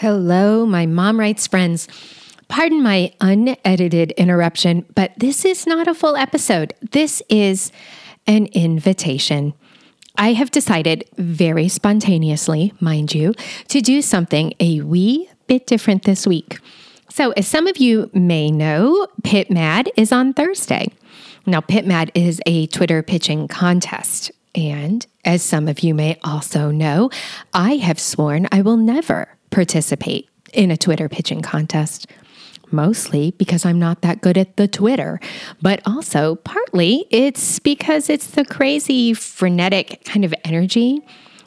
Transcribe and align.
Hello, 0.00 0.64
my 0.64 0.86
mom 0.86 1.20
writes 1.20 1.46
friends. 1.46 1.86
Pardon 2.48 2.82
my 2.82 3.12
unedited 3.20 4.12
interruption, 4.12 4.86
but 4.94 5.12
this 5.18 5.44
is 5.44 5.66
not 5.66 5.88
a 5.88 5.92
full 5.92 6.16
episode. 6.16 6.72
This 6.92 7.22
is 7.28 7.70
an 8.26 8.46
invitation. 8.46 9.52
I 10.16 10.32
have 10.32 10.50
decided 10.50 11.04
very 11.18 11.68
spontaneously, 11.68 12.72
mind 12.80 13.14
you, 13.14 13.34
to 13.68 13.82
do 13.82 14.00
something 14.00 14.54
a 14.58 14.80
wee 14.80 15.28
bit 15.48 15.66
different 15.66 16.04
this 16.04 16.26
week. 16.26 16.60
So, 17.10 17.32
as 17.32 17.46
some 17.46 17.66
of 17.66 17.76
you 17.76 18.08
may 18.14 18.50
know, 18.50 19.06
Pit 19.22 19.50
Mad 19.50 19.90
is 19.98 20.12
on 20.12 20.32
Thursday. 20.32 20.88
Now, 21.44 21.60
Pit 21.60 21.86
Mad 21.86 22.10
is 22.14 22.40
a 22.46 22.68
Twitter 22.68 23.02
pitching 23.02 23.48
contest. 23.48 24.32
And 24.54 25.06
as 25.26 25.42
some 25.42 25.68
of 25.68 25.80
you 25.80 25.94
may 25.94 26.18
also 26.24 26.70
know, 26.70 27.10
I 27.52 27.76
have 27.76 28.00
sworn 28.00 28.48
I 28.50 28.62
will 28.62 28.78
never 28.78 29.28
participate 29.50 30.28
in 30.52 30.70
a 30.70 30.76
Twitter 30.76 31.08
pitching 31.08 31.42
contest. 31.42 32.06
Mostly 32.72 33.32
because 33.32 33.66
I'm 33.66 33.80
not 33.80 34.02
that 34.02 34.20
good 34.20 34.38
at 34.38 34.56
the 34.56 34.68
Twitter, 34.68 35.18
but 35.60 35.80
also 35.84 36.36
partly 36.36 37.04
it's 37.10 37.58
because 37.58 38.08
it's 38.08 38.28
the 38.28 38.44
crazy, 38.44 39.12
frenetic 39.12 40.04
kind 40.04 40.24
of 40.24 40.32
energy 40.44 41.04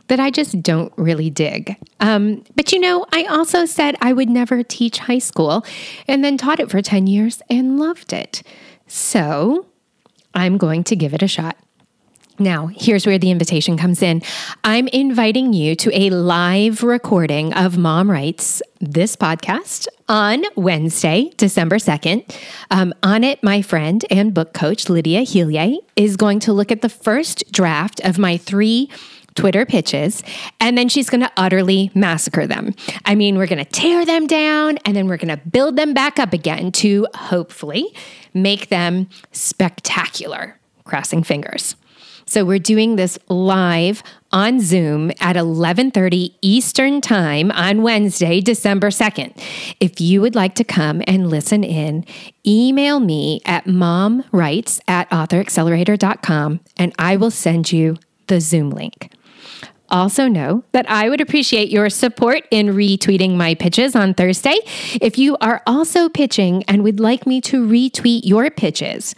that 0.08 0.20
I 0.20 0.30
just 0.30 0.62
don't 0.62 0.92
really 0.98 1.30
dig. 1.30 1.78
Um, 2.00 2.44
but 2.56 2.72
you 2.74 2.80
know, 2.80 3.06
I 3.14 3.24
also 3.26 3.66
said 3.66 3.96
I 4.02 4.12
would 4.12 4.30
never 4.30 4.64
teach 4.64 5.00
high 5.00 5.20
school 5.20 5.66
and 6.08 6.24
then 6.24 6.38
taught 6.38 6.60
it 6.60 6.70
for 6.70 6.82
10 6.82 7.08
years 7.08 7.42
and 7.50 7.80
loved 7.80 8.12
it. 8.12 8.44
So 8.88 9.66
I'm 10.34 10.58
going 10.58 10.84
to 10.86 10.96
give 10.96 11.14
it 11.14 11.24
a 11.24 11.28
shot. 11.28 11.58
Now, 12.40 12.68
here's 12.68 13.06
where 13.06 13.20
the 13.20 13.30
invitation 13.30 13.78
comes 13.78 14.02
in. 14.02 14.24
I'm 14.64 14.88
inviting 14.88 15.54
you 15.54 15.76
to 15.76 15.92
a 15.94 16.10
live 16.10 16.82
recording 16.82 17.54
of 17.54 17.78
Mom 17.78 18.10
Writes, 18.10 18.60
this 18.82 19.16
podcast, 19.16 19.88
on 20.10 20.44
Wednesday, 20.56 21.32
December 21.38 21.76
2nd. 21.76 22.36
Um, 22.72 22.92
on 23.04 23.24
it, 23.24 23.44
my 23.44 23.62
friend 23.62 24.04
and 24.10 24.34
book 24.34 24.54
coach, 24.54 24.86
Lidija 24.86 25.22
Hilje, 25.22 25.78
is 25.96 26.18
going 26.18 26.40
to 26.42 26.54
look 26.54 26.72
at 26.72 26.82
the 26.82 26.90
first 26.90 27.52
draft 27.52 28.00
of 28.02 28.18
my 28.18 28.38
three 28.38 28.90
Twitter 29.36 29.66
pitches, 29.66 30.24
and 30.60 30.76
then 30.76 30.90
she's 30.90 31.10
going 31.12 31.22
to 31.22 31.32
utterly 31.38 31.92
massacre 31.94 32.48
them. 32.48 32.74
I 33.06 33.14
mean, 33.14 33.38
we're 33.38 33.48
going 33.48 33.64
to 33.64 33.72
tear 33.72 34.06
them 34.06 34.26
down, 34.26 34.80
and 34.86 34.96
then 34.96 35.08
we're 35.08 35.18
going 35.18 35.38
to 35.38 35.48
build 35.50 35.76
them 35.76 35.94
back 35.94 36.18
up 36.18 36.34
again 36.34 36.72
to 36.74 37.08
hopefully 37.14 37.94
make 38.34 38.70
them 38.70 39.08
spectacular. 39.32 40.60
Crossing 40.84 41.24
fingers. 41.24 41.76
So 42.34 42.44
we're 42.44 42.58
doing 42.58 42.96
this 42.96 43.20
live 43.30 44.02
on 44.32 44.60
Zoom 44.60 45.12
at 45.20 45.36
11:30 45.36 46.34
Eastern 46.42 47.00
Time 47.00 47.52
on 47.52 47.84
Wednesday, 47.84 48.42
December 48.42 48.90
2nd. 48.90 49.40
If 49.80 50.02
you 50.02 50.20
would 50.22 50.34
like 50.34 50.56
to 50.56 50.64
come 50.64 51.04
and 51.06 51.30
listen 51.30 51.64
in, 51.64 52.06
email 52.44 53.00
me 53.00 53.42
at 53.46 53.66
momwrites 53.66 54.80
at 54.88 55.08
authoraccelerator.com 55.12 56.60
and 56.76 56.92
I 56.98 57.18
will 57.18 57.30
send 57.30 57.72
you 57.72 57.98
the 58.26 58.42
Zoom 58.42 58.72
link. 58.72 59.14
Also, 59.94 60.28
know 60.28 60.64
that 60.72 60.90
I 60.90 61.10
would 61.10 61.22
appreciate 61.22 61.70
your 61.70 61.88
support 61.92 62.48
in 62.50 62.70
retweeting 62.70 63.36
my 63.36 63.54
pitches 63.54 63.96
on 63.96 64.16
Thursday. 64.16 64.58
If 65.00 65.20
you 65.20 65.38
are 65.40 65.62
also 65.68 66.10
pitching 66.10 66.64
and 66.64 66.84
would 66.84 67.00
like 67.00 67.28
me 67.28 67.40
to 67.42 67.64
retweet 67.64 68.22
your 68.24 68.50
pitches, 68.50 69.14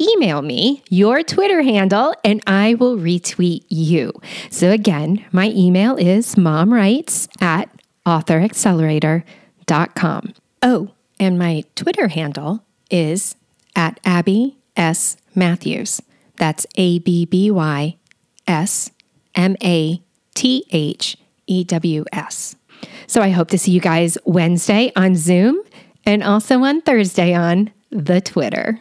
email 0.00 0.42
me 0.42 0.82
your 0.88 1.22
Twitter 1.22 1.62
handle 1.62 2.12
and 2.24 2.42
I 2.46 2.74
will 2.74 2.96
retweet 2.96 3.64
you. 3.68 4.12
So 4.50 4.70
again, 4.70 5.24
my 5.32 5.50
email 5.50 5.96
is 5.96 6.34
momwrites 6.34 7.28
at 7.40 7.70
authoraccelerator.com. 8.06 10.34
Oh, 10.62 10.90
and 11.18 11.38
my 11.38 11.64
Twitter 11.74 12.08
handle 12.08 12.62
is 12.90 13.36
at 13.74 13.98
Abby 14.04 14.58
S. 14.76 15.16
Mathews. 15.34 16.02
That's 16.36 16.66
A 16.76 16.98
B 16.98 17.24
B 17.24 17.50
Y 17.50 17.96
S 18.46 18.90
M 19.34 19.56
A 19.62 20.02
T 20.34 20.66
H 20.70 21.16
E 21.46 21.64
W 21.64 22.04
S. 22.12 22.56
So 23.06 23.22
I 23.22 23.30
hope 23.30 23.48
to 23.50 23.58
see 23.58 23.72
you 23.72 23.80
guys 23.80 24.18
Wednesday 24.24 24.92
on 24.96 25.16
Zoom 25.16 25.62
and 26.04 26.22
also 26.22 26.60
on 26.60 26.82
Thursday 26.82 27.34
on 27.34 27.72
the 27.90 28.20
Twitter. 28.20 28.80